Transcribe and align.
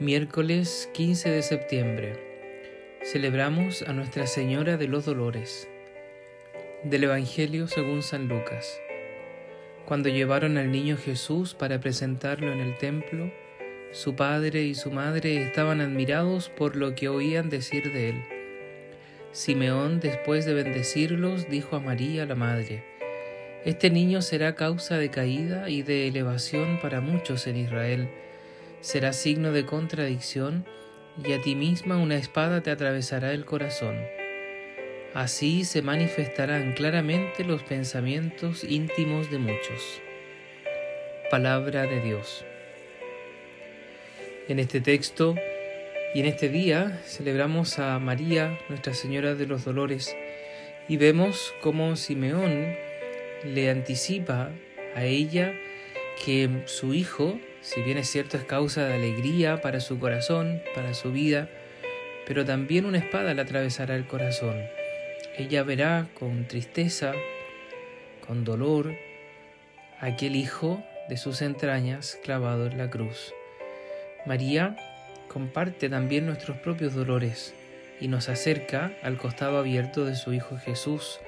Miércoles 0.00 0.90
15 0.92 1.30
de 1.30 1.42
septiembre. 1.42 2.14
Celebramos 3.04 3.82
a 3.82 3.92
Nuestra 3.92 4.26
Señora 4.26 4.76
de 4.76 4.88
los 4.88 5.04
Dolores. 5.04 5.68
Del 6.82 7.04
Evangelio 7.04 7.68
según 7.68 8.02
San 8.02 8.26
Lucas. 8.26 8.80
Cuando 9.86 10.08
llevaron 10.08 10.58
al 10.58 10.72
niño 10.72 10.96
Jesús 10.96 11.54
para 11.54 11.78
presentarlo 11.78 12.52
en 12.52 12.58
el 12.58 12.76
templo, 12.76 13.32
su 13.92 14.16
padre 14.16 14.64
y 14.64 14.74
su 14.74 14.90
madre 14.90 15.40
estaban 15.44 15.80
admirados 15.80 16.48
por 16.48 16.74
lo 16.74 16.96
que 16.96 17.08
oían 17.08 17.48
decir 17.48 17.92
de 17.92 18.08
él. 18.08 18.24
Simeón, 19.30 20.00
después 20.00 20.44
de 20.44 20.54
bendecirlos, 20.54 21.48
dijo 21.48 21.76
a 21.76 21.80
María, 21.80 22.26
la 22.26 22.34
madre, 22.34 22.82
Este 23.64 23.90
niño 23.90 24.22
será 24.22 24.56
causa 24.56 24.98
de 24.98 25.10
caída 25.10 25.70
y 25.70 25.82
de 25.82 26.08
elevación 26.08 26.80
para 26.82 27.00
muchos 27.00 27.46
en 27.46 27.58
Israel 27.58 28.08
será 28.84 29.14
signo 29.14 29.50
de 29.50 29.64
contradicción 29.64 30.66
y 31.24 31.32
a 31.32 31.40
ti 31.40 31.54
misma 31.54 31.96
una 31.96 32.16
espada 32.16 32.62
te 32.62 32.70
atravesará 32.70 33.32
el 33.32 33.46
corazón. 33.46 33.96
Así 35.14 35.64
se 35.64 35.80
manifestarán 35.80 36.74
claramente 36.74 37.44
los 37.44 37.62
pensamientos 37.62 38.62
íntimos 38.62 39.30
de 39.30 39.38
muchos. 39.38 40.02
Palabra 41.30 41.84
de 41.84 42.02
Dios. 42.02 42.44
En 44.48 44.58
este 44.58 44.82
texto 44.82 45.34
y 46.14 46.20
en 46.20 46.26
este 46.26 46.50
día 46.50 47.00
celebramos 47.06 47.78
a 47.78 47.98
María, 47.98 48.58
Nuestra 48.68 48.92
Señora 48.92 49.34
de 49.34 49.46
los 49.46 49.64
Dolores, 49.64 50.14
y 50.88 50.98
vemos 50.98 51.54
cómo 51.62 51.96
Simeón 51.96 52.76
le 53.46 53.70
anticipa 53.70 54.50
a 54.94 55.04
ella 55.04 55.54
que 56.22 56.64
su 56.66 56.92
hijo 56.92 57.38
si 57.64 57.80
bien 57.80 57.96
es 57.96 58.10
cierto 58.10 58.36
es 58.36 58.44
causa 58.44 58.84
de 58.84 58.92
alegría 58.92 59.62
para 59.62 59.80
su 59.80 59.98
corazón, 59.98 60.62
para 60.74 60.92
su 60.92 61.12
vida, 61.12 61.48
pero 62.26 62.44
también 62.44 62.84
una 62.84 62.98
espada 62.98 63.32
le 63.32 63.40
atravesará 63.40 63.96
el 63.96 64.06
corazón. 64.06 64.62
Ella 65.38 65.62
verá 65.62 66.06
con 66.12 66.46
tristeza, 66.46 67.14
con 68.26 68.44
dolor, 68.44 68.94
aquel 69.98 70.36
hijo 70.36 70.84
de 71.08 71.16
sus 71.16 71.40
entrañas 71.40 72.18
clavado 72.22 72.66
en 72.66 72.76
la 72.76 72.90
cruz. 72.90 73.32
María 74.26 74.76
comparte 75.28 75.88
también 75.88 76.26
nuestros 76.26 76.58
propios 76.58 76.92
dolores 76.92 77.54
y 77.98 78.08
nos 78.08 78.28
acerca 78.28 78.92
al 79.02 79.16
costado 79.16 79.56
abierto 79.56 80.04
de 80.04 80.16
su 80.16 80.34
Hijo 80.34 80.58
Jesús 80.58 81.18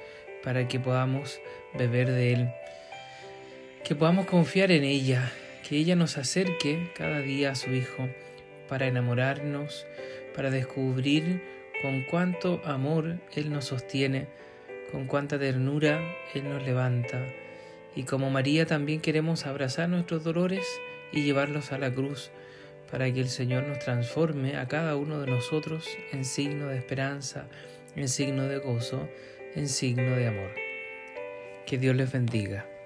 para 0.43 0.67
que 0.67 0.79
podamos 0.79 1.39
beber 1.75 2.11
de 2.11 2.33
Él, 2.33 2.49
que 3.83 3.95
podamos 3.95 4.27
confiar 4.27 4.71
en 4.71 4.83
ella 4.83 5.31
que 5.67 5.77
ella 5.77 5.95
nos 5.95 6.17
acerque 6.17 6.91
cada 6.95 7.19
día 7.19 7.51
a 7.51 7.55
su 7.55 7.73
Hijo 7.73 8.07
para 8.69 8.87
enamorarnos, 8.87 9.85
para 10.33 10.49
descubrir 10.49 11.41
con 11.81 12.03
cuánto 12.03 12.61
amor 12.63 13.19
Él 13.35 13.51
nos 13.51 13.65
sostiene, 13.65 14.27
con 14.91 15.07
cuánta 15.07 15.37
ternura 15.37 15.99
Él 16.33 16.49
nos 16.49 16.63
levanta. 16.63 17.25
Y 17.95 18.03
como 18.03 18.29
María 18.29 18.65
también 18.65 19.01
queremos 19.01 19.45
abrazar 19.45 19.89
nuestros 19.89 20.23
dolores 20.23 20.65
y 21.11 21.23
llevarlos 21.23 21.71
a 21.71 21.77
la 21.77 21.91
cruz 21.91 22.31
para 22.89 23.11
que 23.11 23.19
el 23.19 23.29
Señor 23.29 23.63
nos 23.67 23.79
transforme 23.79 24.55
a 24.55 24.67
cada 24.67 24.95
uno 24.95 25.19
de 25.19 25.29
nosotros 25.29 25.89
en 26.13 26.23
signo 26.23 26.67
de 26.67 26.77
esperanza, 26.77 27.47
en 27.95 28.07
signo 28.07 28.43
de 28.43 28.59
gozo, 28.59 29.09
en 29.55 29.67
signo 29.67 30.15
de 30.15 30.27
amor. 30.27 30.51
Que 31.65 31.77
Dios 31.77 31.95
les 31.95 32.11
bendiga. 32.11 32.76